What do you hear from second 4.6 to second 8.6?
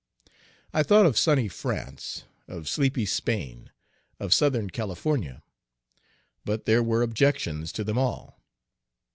California, but there were objections to them all.